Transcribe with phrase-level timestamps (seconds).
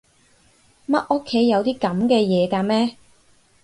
[0.87, 2.97] 乜屋企有啲噉嘅嘢㗎咩？